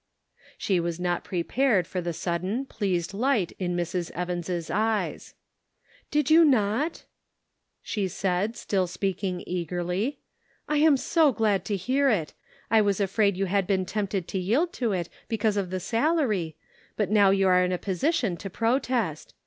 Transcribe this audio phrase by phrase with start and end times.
[0.57, 4.09] She was not prepared for the sudden, pleased light in Mrs.
[4.15, 5.35] Evans' eyes."
[6.09, 7.05] Did you not?"
[7.83, 9.97] she said, still speaking 438 The Pocket Measure.
[9.97, 10.19] eagerly;"
[10.67, 12.33] I am so glad to hear it;
[12.71, 16.55] I was afraid you had been tempted to yield to it because of the salary,
[16.95, 19.35] but now you are in a position to protest.